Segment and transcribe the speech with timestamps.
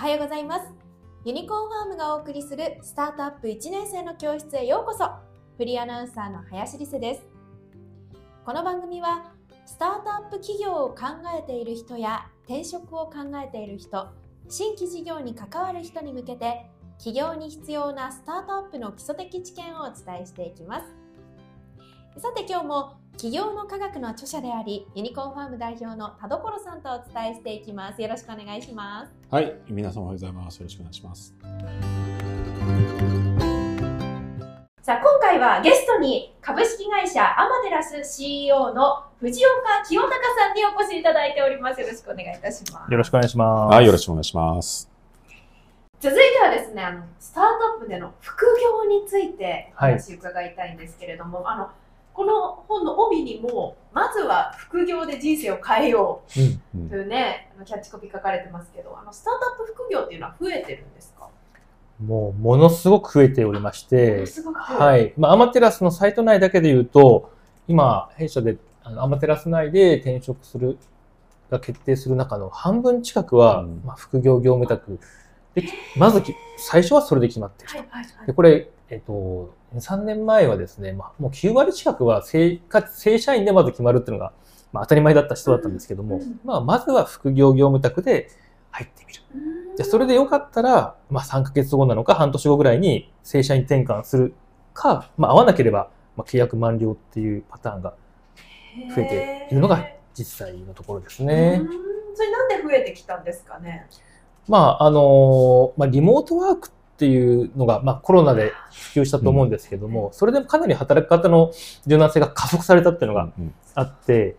[0.00, 0.62] はようございます。
[1.26, 5.04] ユニコーンファームがお送りするスタートアップ1年生の教室へようこそ。
[5.58, 7.26] フリーアナウンサーの林理瀬です。
[8.46, 9.30] この番組は
[9.66, 11.02] スタートアップ企業を考
[11.38, 14.08] えている人や転職を考えている人
[14.48, 16.64] 新規事業に関わる人に向けて
[16.96, 20.99] 企業に必要なスタートアップの基礎的知見をお伝えしていきます。
[22.20, 28.02] さて今日も企業の科学の著者でありユニコーンファーム代表の田所さんとお伝えしていきます。
[28.02, 29.12] よろしくお願いします。
[29.30, 30.58] はい皆さんおはようございます。
[30.58, 31.34] よろしくお願いします。
[34.82, 41.80] さあ今回はゲストに株式会社アマテラス CEO の藤岡清隆さんにお越しいただいております。
[41.80, 42.92] よろしくお願いいたします。
[42.92, 43.74] よろしくお願いします。
[43.74, 44.90] はいよろしくお願いします。
[46.00, 51.70] 続いてはですねあのスタートアップでの副業についてお話伺いたいんですけれども、あの
[52.14, 56.78] この本の帯にもまずは副業で人生を変えよう。
[56.78, 61.28] んうというね、あのキャッチコピー書かれてますけどあのスタートアップ副業っていうのは増えてるんですか？
[62.04, 65.12] もう、ものすごく増えておりまして、はい。
[65.18, 67.30] まあ、アマテラスのサイト内だけで言うと、
[67.68, 70.78] 今、弊社で、あのアマテラス内で転職する、
[71.50, 73.82] が決定する中の半分近くは、うん。
[73.84, 74.98] まあ、副業業務宅
[75.54, 75.64] で、
[75.96, 78.26] まずき、最初はそれで決まっていると。
[78.26, 84.32] で、これ、えっと、3年前はですね、まあ、もう9割近くは正か正社員でまず決まるっていうのが、
[84.72, 88.30] まあ、当たり前だった人だったんですけども、うんうんまあ、まずは副業業務宅で
[88.70, 89.22] 入ってみる。
[89.34, 94.34] うんじゃあそれでよかったら、まあ、3ヶ月後なのか半年後ぐらいに正社員転換する
[94.74, 97.94] か、まあ、合わなければ、まあ、契約満了っていうパターンが
[98.94, 101.64] 増えているのが実際のところですねう。
[101.64, 101.68] ん
[102.14, 103.86] それなんで増えてきたんですかね？
[104.50, 111.52] まあ、あのまあ、リモートワークっていうのが、まあ、コロナで普及したと思うんですけども、それでもかなり働き方の
[111.86, 114.34] 柔軟性が加速されたっていうのがうんあって、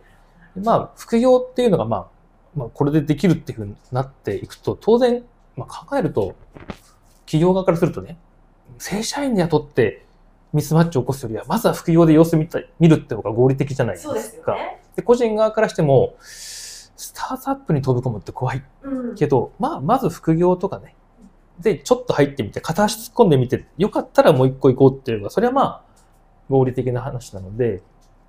[0.54, 2.06] まあ、副業っていうのが、まあ、
[2.54, 5.24] まあ、これでできるっていうふうになっていくと、当然、
[5.56, 6.34] まあ、考えると、
[7.24, 8.18] 企業側からするとね、
[8.76, 10.04] 正社員で雇って
[10.52, 14.12] ミスマッチを起こすよりは、まずは副業で様子見た見るって方が合理的じゃないですか。
[14.12, 16.16] そうですよね、で個人側からしても、
[17.02, 20.94] スタートアップに飛び込むって怖いうん、けど、まあ、まず副業とかね、
[21.58, 25.92] で、ちょっと入ってみて、片足突っ込んでみて、よかったらもう一個行こうっていうのが、それはまあ、
[26.48, 27.82] 合理的な話なので、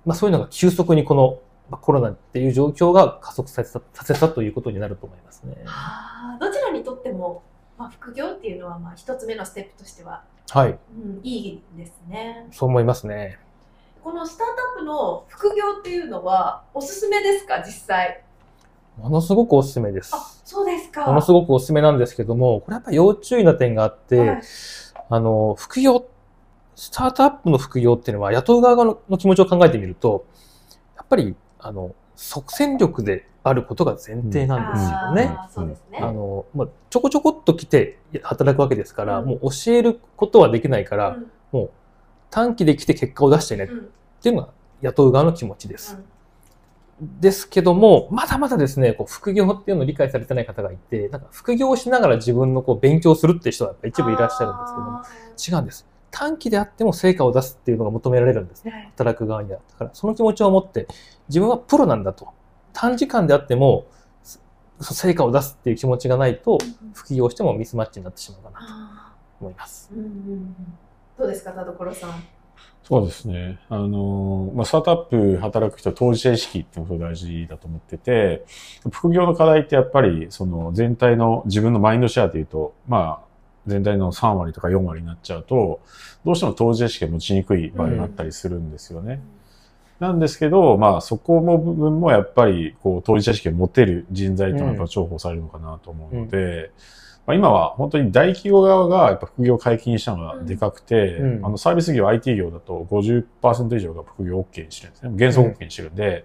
[0.04, 1.38] まあそういうのが急速にこの、
[1.70, 5.56] まあ、コロナっていう状況が加速させたさせたということになると思いますね。
[5.64, 7.42] はあどちらにとっても、
[7.78, 12.48] まあ、副業っていうのはまあ一つ目のステップとしては、はい、うん、いいですね。
[12.50, 13.38] そう思いますね。
[14.02, 18.23] このスタートアップの副業っていうのはおすすめですか実際？
[18.98, 20.12] ものすごくおすすめです。
[20.14, 21.06] あそうですか。
[21.06, 24.42] ものすごくおすすめなんですけども、これやっぱ要注意な点があって、はい
[25.10, 26.06] あの、副業、
[26.76, 30.26] スタートアップの副業っていうのは雇う側のの気持ちを考えてみると、
[30.96, 35.36] やっぱり、あの、即戦力であることが前提なんですよね。
[35.64, 35.98] うですね。
[36.00, 41.70] あの、まあ、ちょこちょこっと来て働くわけですから、うんもう教えることはできないから、うんもう
[42.30, 43.88] 短期で来て結果を出してねっうん
[44.20, 44.48] ていうのが
[44.82, 45.98] 雇う側の気持ちです。
[47.00, 55.86] ですけども、まだまだですね、こう副業っていうのを理解されてない方がいて、なんか副業をしながら自分のこう勉強するっていう人がやっぱ一部いらっしゃるんですけども、違うんです。
[56.10, 58.92] 短期であっても成果を出すっていうのが求められるんですね。
[58.92, 59.58] 働く側には。
[59.72, 60.86] だからその気持ちを持って、
[61.28, 62.28] 自分はプロなんだと。
[62.72, 63.86] 短時間であっても、
[64.80, 66.58] そ成果を出すっていう気持ちがないと、
[66.92, 69.90] 副業してもミスマッチになってしまうかなとあ思います。
[69.92, 70.56] ーうんうんうん
[71.16, 72.10] どうですか田所さん？
[72.82, 73.58] そうですね。
[73.70, 78.44] あの、まあ、スタートアップ働く人は当事者意識っていうのが大事だと思ってて、
[78.90, 83.24] 副業の課題ってやっぱり、その全体の自分のマインドシェアでいうと、まあ、
[83.66, 85.80] 全体の3割とか4割になっちゃうと、
[86.26, 89.22] どうしても当事者意識が持ちにくい場合があったりするんですよね。
[90.00, 96.70] なんですけど、まあそこの部分もやっぱりこう当事者意識を持てる人材というのはやっぱ重宝されるのかなと思うので、
[97.26, 105.14] まあ、今は本当に大企業側がやっぱ副業を解禁したのがでかくて、うんあのサービス業 IT 業だと50%以上が副業 OK にしてるんですね。
[105.18, 106.24] 原則 OK にしてるんで、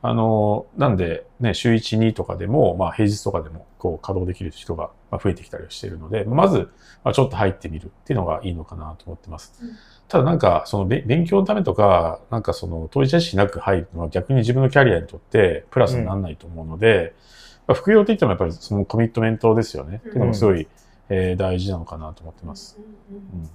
[0.00, 6.70] あの、なんでね、週1、2とかでも、まあ平日とかでもこう稼働できる人がまあ増えてきたりしているので、まず、
[7.04, 9.54] まあ、ちょっと入ってみるっていうのがいいのかなと思ってます。
[9.62, 9.70] うん
[10.08, 19.96] ただなんか、そのべ勉強のためとか、なんかその当事者意識なく入るのは逆に自分のキャリアにとってプラスにならないと思うので、まあ副業って言ってもやっぱりそのコミットメントですよね。
[19.96, 20.66] っていうのがすごい、
[21.08, 22.78] えー大事なのかなと思ってます。
[22.78, 23.50] うんうん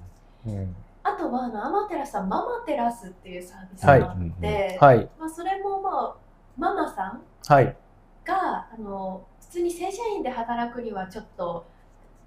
[0.47, 0.63] うんうん。
[0.63, 0.75] うん。
[1.03, 5.09] あとはあのアマテラスさんママテラスっていうサービスがあって、はい。
[5.19, 6.15] まあ、それもまあ
[6.57, 7.75] ママさんはい。
[8.25, 11.65] があの普通に正社員で働くにはちょっと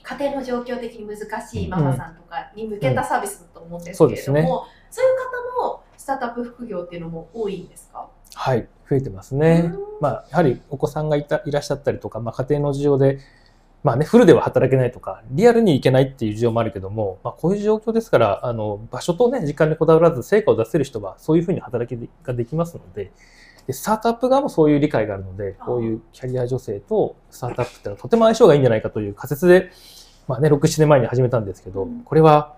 [0.02, 4.46] 家庭の状況的に難しいママさんとかに向けたサービスだと思うんですけれども、うん。
[4.46, 5.16] そうそういう
[5.60, 8.08] 方もスタートアップ副業っていうのも多いんですか？
[8.36, 8.68] はい。
[8.88, 9.72] 増えてますね。
[9.74, 13.18] うんまあ、やはりお子さんがいたいらっしゃったりとか、まあ、家庭の事情で、
[13.82, 23.10] まあね、フルでは働けないとか、リアルに行けないっていう事情もあるけども、まあこういう状況ですから、あの、場所とね、時間にこだわらず成果を出せる人は、そういうふうに働きができますので、
[23.66, 29.70] でスタートアップ側もそういう理解があるので、こういうキャリア女性とスタートアップっていうのはとても相性がいいんじゃないかという仮説で、
[30.28, 32.56] まあね、6、7年前に始めたんですけど、うんこれは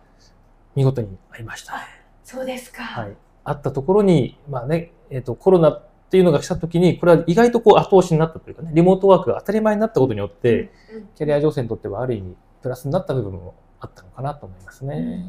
[0.74, 1.80] 見事に合いましたね。
[2.24, 2.82] そうですか。
[2.82, 3.16] はい。
[3.44, 15.24] あったところに、まあね、えっ、と、コロナっていうのが来た時に、これは意外とこう後押しになったというかね、リモートワークが当たり前になったことによって、うん、キャリア女性にとってはある意味プラスになった部分もあったのかなと思いますね。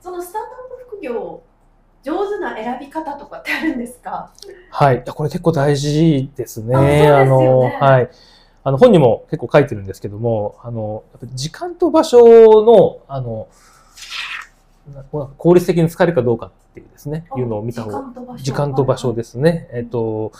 [0.00, 1.42] そのスタートアップ副業
[2.02, 4.32] 上手な選び方とかってあるんですか？
[4.70, 5.04] はい。
[5.04, 6.76] これ結構大事ですね。
[6.76, 8.10] あねの、はい。
[8.62, 11.02] あの、本にも結構書いてるんですけども、あの、
[11.34, 12.18] 時間と場所
[12.64, 13.48] の、あの、な
[15.38, 19.68] 効率的に使えるかどうかっていうですね、いうのを見た方が、時間と場所ですね。
[19.72, 20.32] えっと、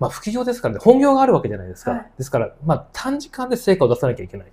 [0.00, 1.92] まあ、副業ですからね、本業があるわけじゃないですか。
[1.92, 4.52] はいですから、まあ、短時間で成果を出さなきゃいけない。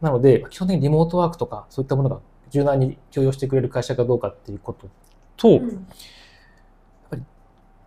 [0.00, 2.20] なので、まあ基本的にリモートワークとか、そういったものが
[2.50, 4.88] 柔軟に許容してくれる会社かどうかっていうこと
[5.36, 5.86] と、うん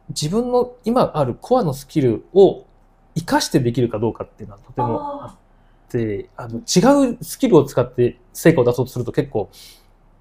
[0.09, 2.65] 自分の今あるコアのスキルを
[3.15, 5.35] 活かしてできるかどうかっていうのはとてもああっ
[5.89, 9.49] て、あの違うスキルを使って成果を出そうとすると結構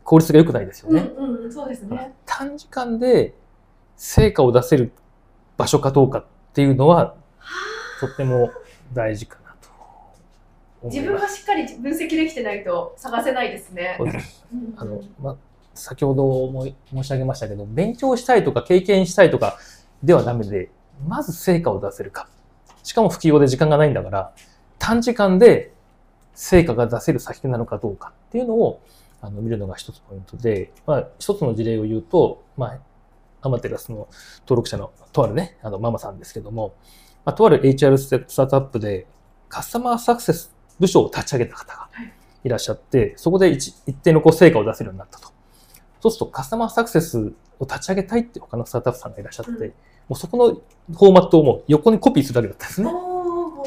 [0.05, 1.13] 効率が良くないですよね。
[1.17, 2.15] うんうんそうですね。
[2.25, 3.35] 短時間で
[3.97, 4.93] 成果を出せる
[5.57, 7.15] 場所かどうかっていうのは
[8.01, 8.51] とっても
[8.93, 9.69] 大事かなと
[10.89, 11.19] 自分。
[11.19, 13.99] がしっかり分析できてないと探せないですね
[14.77, 15.37] あの、ま、
[15.75, 19.59] 先ほども申し上げましたけど、勉強したいとか経験したいとか
[20.03, 20.71] ではダメで、
[21.07, 22.29] まず成果を出せるか。
[22.83, 24.33] しかも不器用で時間がないんだから、
[24.79, 25.73] 短時間で
[26.35, 28.81] 成果が出せる先なのかどうかっていうのを
[29.23, 32.79] あの見るのが一つポイントで、まあ、一つの事例を言うと、まあ、
[33.41, 34.09] アマテラスの
[34.41, 36.75] 登録者のとあるね、あのママさんですけども、
[37.25, 39.07] まあ、とある HR スタートアップで
[39.49, 41.89] カスタマーサクセス部署を立ち上げた方が
[42.45, 42.49] い。
[42.49, 45.29] らっしゃって、そこで一一定のこう成果を出せるようになったと。
[46.01, 49.75] そうするとカスタマーサクセスを立ち上げたいって他のスタートアップさんがいらっしゃって、うん
[50.09, 52.91] もうそこのフォーマットをもう横にコピーするだけだったんですね。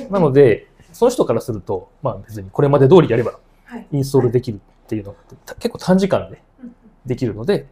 [0.10, 3.88] なので、その人からすると、まあ別にこれまで通りやればはい。
[3.92, 6.42] インストールできるっていうのがた結構短時間で
[7.06, 7.66] できるので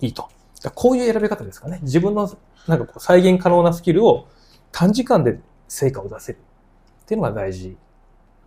[0.00, 0.28] いいと。
[0.74, 1.80] こういう選び方ですかね。
[1.82, 2.30] 自分の
[2.66, 4.28] なんかこう再現可能なスキルを
[4.70, 6.38] 短時間で成果を出せる
[7.02, 7.76] っていうのが大事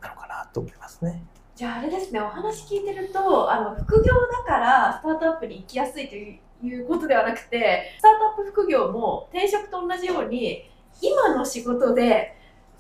[0.02, 1.24] なのかなと思いますね。
[1.56, 10.70] じゃああれですねお話聞いてるとあの副業だからスタートアップに行きやすいといういうことではなくてスタートアップ副業も転職と同じように
[11.02, 12.36] 今の仕事で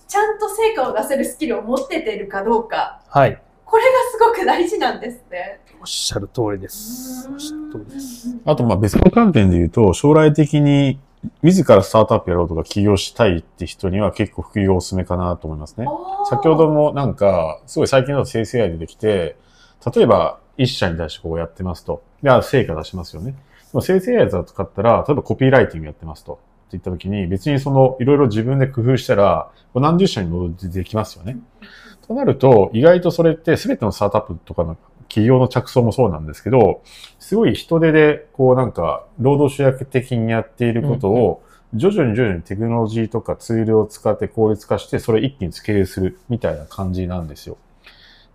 [0.07, 3.41] ちゃんと成果を出せるスキルを持っててるかどうかはい。
[3.65, 5.59] これがすごく大事なんですね。
[5.81, 7.27] おっしゃる通りです。
[7.29, 8.27] おっしゃる通りです。
[8.45, 10.99] あと、まあ別の観点で言うと、将来的に
[11.41, 15.87] 自らスタートアップやろうとか起業したいって人には結構副業おすすめかなと思いますね。
[16.29, 19.35] 先ほどもなんか、すごい最近だと生成 AI 出てきて、
[19.93, 22.03] 例えば一社に対してこうやってますと。
[22.21, 23.31] で、あ成果出しますよね。
[23.31, 23.37] で
[23.73, 26.33] も生成 AI だと使ったら、例えばコピーライティングやってますと。
[26.33, 26.35] っ
[26.67, 31.37] て言った時に、別にその、いろいろ自分で工夫したら、何十社に戻ってできますよね。
[32.07, 36.81] となると、意外とそれって全てのスタートアップとかの企業の着想もそうなんですけど、
[37.19, 41.43] すごい人手で、こうなんか、労働主役的にやっていることを、
[41.73, 47.57] 徐々に徐々にテクノロジーとかツールを使って効率化して、それ一気にスケールするみたいな感じなんですよ。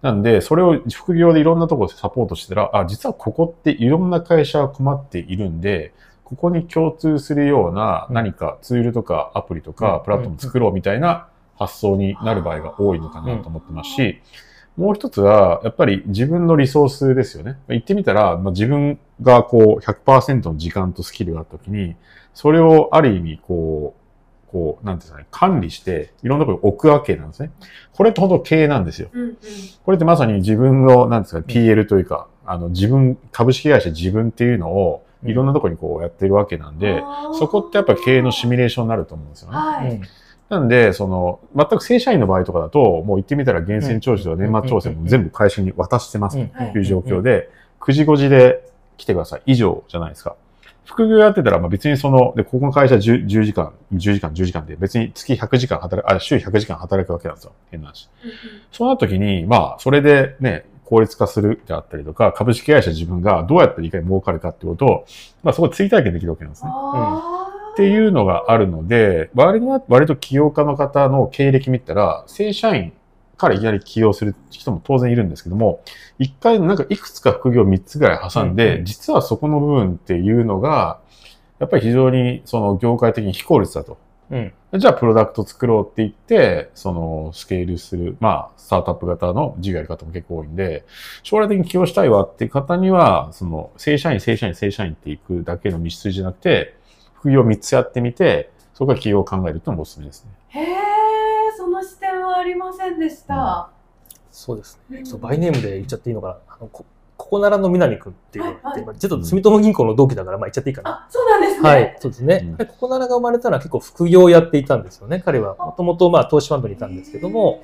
[0.02, 5.92] なんで、それを副業でいろんなところでサポートしてたら、あ、実はここっていろんな会社が困っているんで、
[6.24, 11.26] ここに共通するような何かツールとかアプリとうんかプラットフォーム作ろうみたいな
[11.60, 14.20] 発想になる場合が多いのかなと思ってますし、
[14.76, 17.58] もう一つは、やっぱり自分のリソースですよね。
[17.68, 21.96] 言ってみたら、まあ、自分がこう100%の時間とスキルがあったときに、
[22.32, 23.94] それをある意味こ
[24.48, 27.50] う、こう、なんていうんですかね、管理して、いろんなところに置くわけなんですね。
[27.92, 29.10] これって本当経営なんですよ。
[29.12, 29.36] うんうん
[29.84, 39.56] これってまさに自分の、なんですか、PL というか、あの、自分、株式会社自分っていうのを、いろんなところにこうやってるわけなんで、あーそこってやっぱ経営のシミュレーションになると思うんですよね。
[39.56, 40.02] はい、うん
[40.50, 49.42] なんで、その、全く正社員の場合とかだと、もう言ってみたら源泉徴収とか年末調整も全部会社に渡してますという状況で、9時5時で来てください。
[49.46, 50.34] 以上じゃないですか。
[50.84, 57.52] 副業やってたら、まあ別にその、で、ここの会社 10, 10時間、10時間、10時間で別に月100時間働く、あ、週100時間働くわけなんですよ。
[57.70, 58.10] 変な話。
[58.24, 58.36] うんうん
[58.72, 65.04] そうなった時に、まあ、それでね、効率化するであったりとか、株式会社自分がどうやっていかに儲かるかってことを、
[65.44, 66.70] まあそこで追体験できるわけなんですね。
[66.72, 67.39] あー
[67.80, 72.92] っていうのがあるので、割と割と起業家の方の経歴見たら、正社員
[73.38, 75.82] からいきなり起業する人も当然いるんですけども、
[76.18, 81.00] 一回なんかいくつか副業3つぐらい挟んで、うんうん実はそこの部分っていうのが、
[81.58, 83.96] やっぱり非常にその業界的に非効率だと。
[84.30, 90.84] うんじゃあプロダクト作ろうって言って、そのスケールする、まあ、スタートアップ型の事業やり方も結構多いんで、
[91.24, 96.76] 将来的に起業したいわっていう方には、その正社員、正社員、正社員っていくだけの道筋じゃなくて、
[97.20, 100.30] 副業3つやってみて、そこから起業を考えるっていうのもおすすめですね。
[100.48, 100.76] へえ、
[101.56, 103.70] その視点はありませんでした。
[104.30, 105.00] そうですね。
[105.00, 106.36] うんそうバイネームで言っちゃっていいのかな。
[106.48, 106.86] あのこ
[107.18, 110.90] ここならの南くんっていうのがいて、はいまあちょっと住友銀行の同期だから、まあ言っちゃっていいかな。
[110.90, 111.68] あ、そうなんですね。
[111.68, 112.40] はい、そうですね。
[112.42, 115.22] うんでここならが生まれたのは結構副業をやっていたんですよね。
[115.22, 117.62] 彼はもともとまあ投資ファンドにいたんですけども、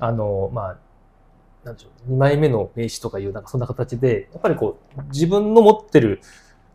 [0.00, 0.76] あの、まあ、
[1.64, 6.20] なんでしょう、2枚目の名刺とかいう、なんかそんな形で、やっぱりこう、自分の持ってる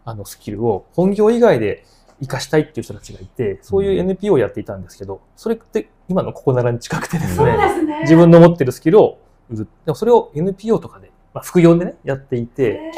[0.06, 1.86] あのスキルを本業以外で
[2.20, 8.00] 活かしたいっていう人たちがいて、そういう NPO をやっていたんですけど、それって今のここならに近くてですね、ですね。
[8.02, 9.68] 自分の持ってるスキルを売る。
[9.86, 12.92] でもそれを NPO とかで、まあ、副業でね、やっていて、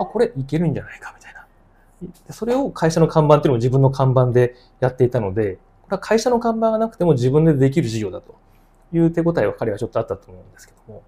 [0.00, 1.46] あ、これいけるんじゃないかみたいな。
[2.26, 8.34] でそれを会社の看板っていうのも自分の看板でやっていたので、これは会社の看板がなくても自分でできる事業だと
[8.92, 11.02] いう手応えは彼はちょっとあったと思うんですけども。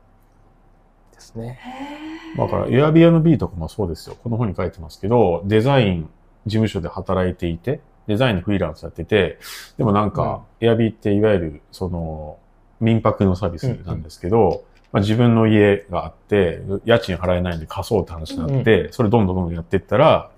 [1.12, 1.58] ですね。
[2.36, 4.16] だから、Airbnb とかもそうですよ。
[4.22, 6.10] この本に書いてますけど、デザイン
[6.48, 9.38] 事務所で働いていて、デザインのフリーランスやってて、
[9.76, 12.38] でもなんか、Airb っていわゆる、その、
[12.80, 20.30] 民泊のサービスなんですけど、まあ、自分の家があって、家賃払えないんで貸そうって話になって、それどんどんどんどんやっていったら、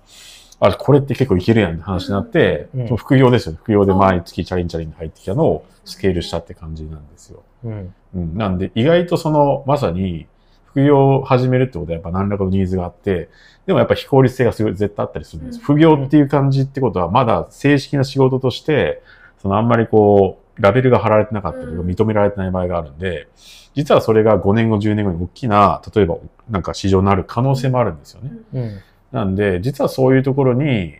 [0.59, 3.59] あ、これって結構いけるやんって話になって、うん副業ですよね。
[3.61, 7.43] 副業で毎月チャリンチャリンで入ってきたのをスケールしたって感じなんですよ。
[7.63, 7.93] うん。
[8.13, 10.27] うん、なんで、意外とその、まさに、
[10.71, 13.29] 副業を始めるってことはやっぱ何らかのニーズがあって、
[13.65, 15.57] でもやっぱ非効率性がすごい絶対あったりするんです。
[15.57, 19.01] うん副業っていう感じってことは、まだ正式な仕事として、
[19.41, 23.27] そのあんまりこう、ラベルが貼られてなかったりとかうん認められてない場合があるんで、
[23.75, 26.17] 実はそれが5年後、10年後に大きな、例えば
[26.49, 28.31] なんか市場になる可能性もあるんですよね。
[28.53, 28.79] うん。
[29.11, 30.95] なんで、実はそういうところに、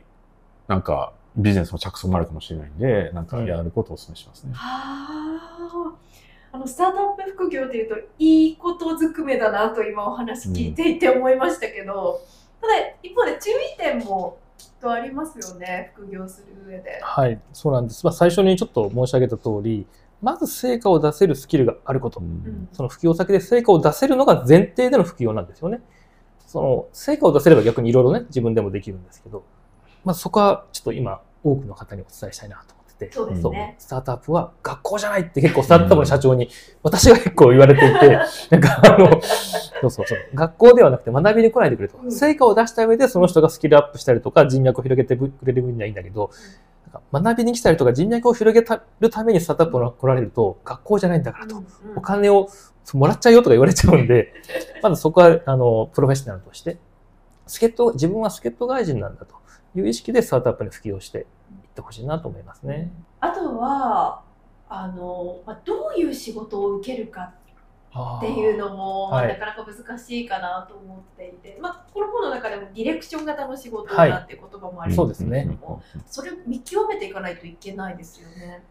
[0.68, 4.52] なんかビジネスの着想もあるかもしれないんで、なんかやることをお勧めしますね。
[4.54, 5.31] はあ。
[6.52, 12.22] あの、スタートアップ副業っていうと、いいことずくめだなと今お話聞いていて思いましたけど、
[12.60, 17.00] ただ、一方で注意点もきっとありますよね、副業する上で。
[17.02, 18.06] はい、そうなんです。
[18.06, 19.88] まあ、最初にちょっと申し上げた通り、
[20.22, 22.24] まず成果を出せるスキルがあることう。
[22.24, 25.82] んうんその副業先で成果を出せるのが前提での副業なんですよね。
[26.46, 29.44] その成果を出せれば逆にいろいろね、自分でもできるんですけど、
[30.04, 32.81] まあそこはちょっと今多くの方にお伝えしたいなと思ってて、
[33.12, 33.76] そうですね。
[33.80, 36.50] スタートアップは学校じゃないって結構スタートアップの社長に
[36.84, 38.20] 私が結構言われていて、
[38.52, 42.08] なんかあの、そうそうそう、学校ではなくて学びに来ないでくれとう。
[42.08, 46.32] ん成果を出した上でその人がスキルアップしたりとか人脈を広げてくれる分にはいいんだけど、
[46.94, 48.66] なんか学びに来たりとか人脈を広げ
[49.00, 51.58] るためにスタートアップに来られると学校じゃないんだからと。
[51.58, 51.66] うん
[51.96, 52.50] お金を
[52.94, 54.34] もらっちゃうよとか言われちゃうんで、
[54.82, 56.78] まずそこは、あの、プロフェッショナルとして、
[57.48, 59.36] 助っ人、自分は助っ人外人なんだと
[59.76, 61.24] いう意識でスタートアップに普及をしてい
[61.72, 62.92] ってほしいなと思いますね。
[63.20, 64.22] あとは、
[64.70, 69.28] あの、まあ、どういう仕事を受けるかっていうのも、はい。
[69.28, 78.64] なかなか難しいかなと思っていて、まあ、この本の中でもディレクション型の仕事なんて言葉もありそうまですけども、それを見極めていかないといけないですよね。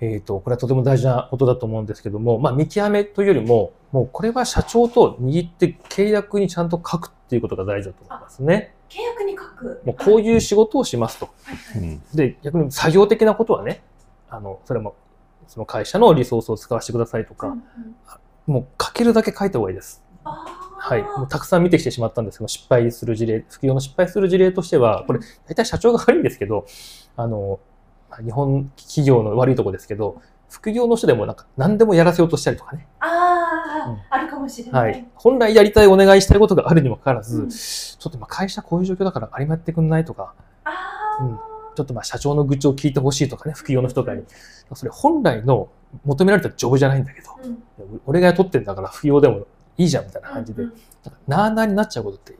[0.00, 8.74] えっ、と、これはとても大事なことだと思うんですけども、まあ、見極めというよりも、もうこれは社長と握って契約にちゃんと書くっていうことが大事だと思いますね。
[8.88, 9.82] 契約に書く。
[9.84, 11.26] もうこういう仕事をしますと。
[11.42, 13.82] はいはいうんで、逆に作業的なことはね、
[14.30, 14.94] あの、それも、
[15.46, 17.60] その会社のリソースを使わせてくださいとか、うんうん
[18.48, 20.02] もう書けるだけ書いた方がいいです。
[20.24, 21.02] はい。
[21.02, 26.64] もうたくさん見てきてしまったんですけど、失敗する事例、副業の失敗する事例としては、これ、大体社長が悪いんですけど、
[27.14, 27.67] あの、まあ
[28.24, 32.86] 日本企業の悪いとこですけど、副業の人でもなんか何でもやらせようとしたりとかね。
[33.00, 34.80] あー、うんあるかもしれな。
[34.80, 35.04] はいい。
[35.14, 40.34] 本来やりたいお願いしたいことがあるにもかかわらず、うんちょっと今会社こういう状況だからあれもやってくんないとか、
[40.64, 41.38] あうん
[41.74, 44.24] ちょっとまあ社長の愚痴を聞いてほしいとかね、副業の人とかに。
[44.74, 45.68] それ本来の
[46.04, 47.28] 求められたジョブじゃないんだけど、
[48.06, 49.46] 俺が雇ってんだから副業でも
[49.76, 52.36] いいじゃんみたいな感じで、うんなんかなあなあになっちゃうことって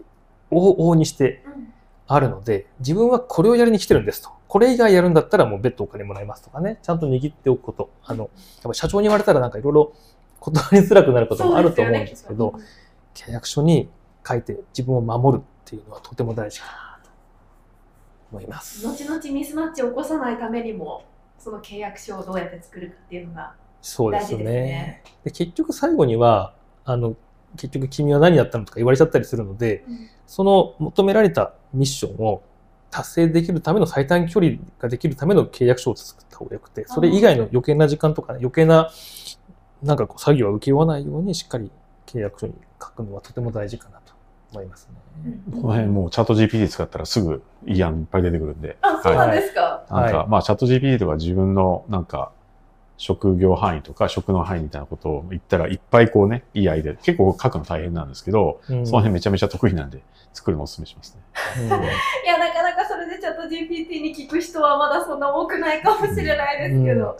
[0.50, 1.72] 往々にしてうん
[2.08, 4.30] あるので、自分はこれをやりに来てるんですと。
[4.48, 7.90] これ以外やるんだったらもう別途お金もらいますとかね、ちゃんと握っておくこと。
[8.02, 8.30] あの、やっ
[8.64, 9.92] ぱ社長に言われたらなんかいろいろ
[10.40, 12.64] 断りづらくなることもあると思うんですけど、ね
[13.14, 13.90] 契約書に
[14.26, 17.10] 書いて自分を守るっていうのはとても大事かなと
[18.30, 18.86] 思います。
[18.86, 21.04] 後々ミスマッチを起こさないためにも、
[21.36, 23.54] その契約書をどうやって作るかっていうのが。
[23.82, 27.16] そうです大事ですねねで結局最後には、あの、
[27.56, 29.84] 結局君は何やったのとか言われちゃったりするので、
[30.26, 32.42] その求められたミッションを
[32.90, 38.90] 達成できるための最短距離ができるための契約書を作った方がよくて、それ以外の余計な時間とか、ね、余計な
[39.82, 41.70] なんかこう作業は請け負わないようにしっかり
[42.06, 44.12] 契約書に書くのはとても大事かなと
[44.52, 44.88] 思います
[45.24, 45.38] ね。
[45.52, 48.76] この辺もうチャット GPT 使ったらすぐいい案いっぱい出てくるんで。
[48.80, 49.84] あ、そうなんですか。
[49.90, 52.32] なんか、はまあチャット GPT とか自分のなんか、
[52.98, 58.86] 職業範囲とか職の範囲みたいなことを言ったらいっぱいこうね、いいアイデア、結構書くの大変なんですけど、うん。
[58.86, 60.02] その辺めちゃめちゃ得意なんで、
[60.34, 61.22] 作るのをお勧めしますね。
[61.64, 67.16] いや、なかなかそれでチャット GPT に聞く人はまだそんな多くないかもしれないですけど、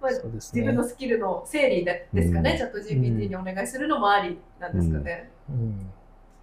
[0.00, 0.62] まあ、そうですね。
[0.62, 2.56] 自分のスキルの整理でですかね、うん。
[2.58, 5.30] チャット GPT にお願いするのもありなんですかね。
[5.48, 5.90] うん。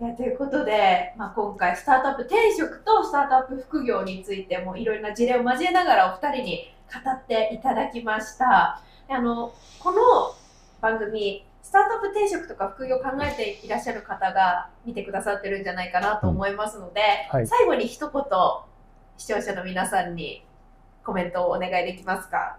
[0.01, 8.81] いやということで、まあ、今回スタートアップ転職とスタートアップ副業についてもいろいろな事例を交えながらお二人に語っていただきました。
[9.07, 9.97] であのこの
[10.81, 17.01] 番組スタートアップ転職とか副業を考えていらっしゃる方が見てくださってるんじゃないかなと思いますので、
[17.31, 18.23] はい最後に一言
[19.17, 20.45] 視聴者の皆さんに
[21.03, 22.57] コメントをお願いできますか？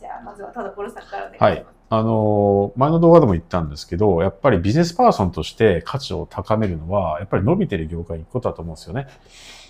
[0.00, 1.42] じゃあまずは田所さんからお願いします。
[1.42, 9.06] はいあのー前の動画でも言ったんですけど、やっぱりビジネスパーソンとして価値を高めるのは、やっぱり伸びてる業界に行くことだと思うんですよね。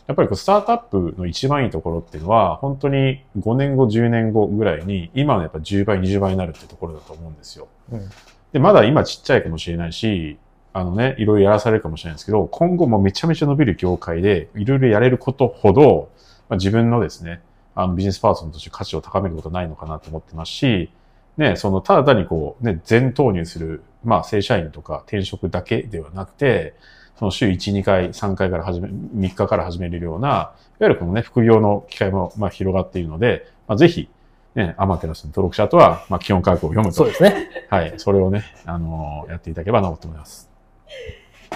[0.06, 7.68] やっぱりこうスタートアップの一番いいところっていうのは、本当に5年後、10年後ぐらいに、今のやっぱ10倍、20倍になるってところだと思うんですよ。
[7.92, 8.10] うん
[8.54, 10.38] で、まだ今ちっちゃいかもしれないし、
[10.72, 16.08] あのね、いろいろやらされるかもしれないんですけど、今後もめちゃめちゃ伸びる業界で、いろいろやれることほど、
[16.48, 17.42] まあ、自分のですね、
[17.74, 20.88] あのビジネスパーソンとして価値を高めることないのかなと思ってますし、
[21.36, 26.76] ね、その、ただ単にこう、ね、全投入する、まあ、正社員とか転職だけではなくて、
[27.18, 34.08] その週1、2回、3回から始め、3日から始めれるような、いわゆるこのね、副業の機会も、まあ、広がっているので、まあ、ぜひ、
[34.54, 37.08] ね、アマテラスの登録者とは、まあ、基本価格を読むとそう。
[37.08, 37.48] ですね。
[37.70, 40.48] はい、それをね、あのやっていただければなと思います。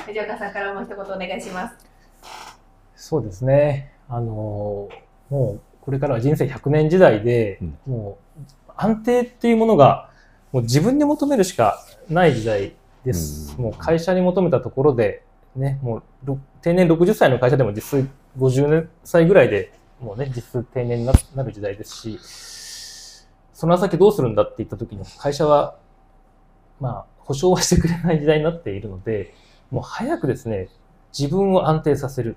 [0.07, 1.77] 藤岡さんからも一言お願いします。
[2.97, 3.93] そうですね。
[4.09, 10.09] あのーもうこれからは人生100年時代で、うんもう安定っていうものが
[10.53, 12.73] もう自分に求めるしかない時代
[13.05, 13.55] です。
[13.59, 15.23] うんもう会社に求めたところで、
[15.59, 22.19] ね、もう定年60歳の会社でも実質50歳ぐらいでもうね、実質定年にななる時代ですし、
[23.53, 25.77] その先どうするんだって言った時に会社は、
[26.81, 29.35] まあ、保証はしてくれない時代になっているので、
[29.71, 30.69] もう早くですね、
[31.17, 32.37] 自分を安定させる。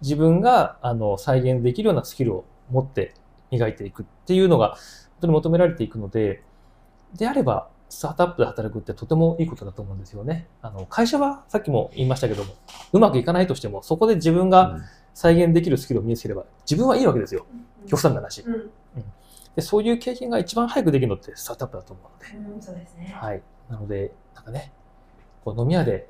[0.00, 3.14] 自分があの再現できるようなスキルを持って
[3.52, 4.76] 磨いていくっていうのが本
[5.20, 6.42] 当に求められていくので、
[7.14, 10.48] であれば、スタートアップで働くってとてもいいことだと思うんですよね。
[10.62, 12.54] あの会社はさっきも言いましたけども、
[12.94, 14.78] うまくいかないとしても、そこで自分が
[15.12, 17.44] 再現できるスキルを身につければ、自分はいいわけですよ。
[17.86, 18.40] 極端な話。
[18.40, 18.70] うん、
[19.54, 22.50] でそういう経験が一番早くできるのってスタートアップだと思うので。
[22.54, 23.14] うん、そうですね。
[23.14, 23.42] はい。
[23.68, 24.72] なので、なんかね、
[25.44, 26.08] こう飲み屋で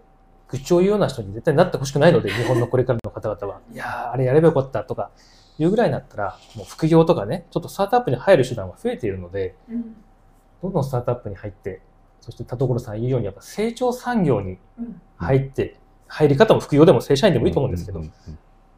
[0.50, 5.10] 愚痴を言うような人に絶対なってほしくないので、日本のこれからの方々は、いやー、あれやればよかったとか、
[5.58, 9.96] いうぐらいになったら、もう副業とかね、ちょっとスタートアップに入る手段が増えているので、うん
[10.62, 11.82] どんどんスタートアップに入って、
[12.20, 18.12] そして田所さん言うように、やっぱ成長産業にうん入って、入り方も副業でも正社員でもいいと思うんですけどう、ん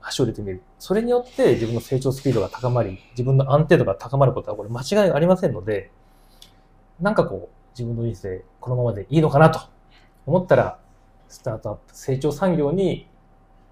[0.01, 0.63] 足を入れてみる。
[0.79, 5.91] それによって自分の成長スピードが高まり、自分の安定度が高まることはこれ間違いありませんので、
[7.01, 9.61] なんかこう、自分の人生このままでいいのかなと
[10.27, 10.79] 思ったら、
[11.29, 13.09] スタートアップ、成長産業に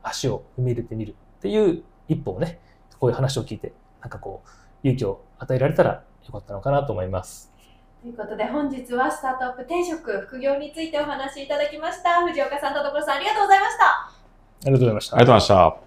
[0.02, 2.60] 足を踏み入れてみるっていう一歩をね、
[2.98, 4.48] こういう話を聞いて、なんかこう、
[4.88, 7.51] 勇気を与えられたらよかったのかなと思います。
[8.02, 12.26] ということで本日はスタートアップ転職副業についてお話しいただきました。
[12.26, 13.84] 藤岡さん田所さんありがとうございました。
[13.84, 14.10] あ
[14.66, 15.16] りがとうございました。
[15.16, 15.82] ありがとうございました。